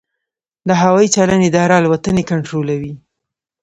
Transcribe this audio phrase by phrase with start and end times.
[0.67, 2.93] د هوايي چلند اداره الوتنې کنټرولوي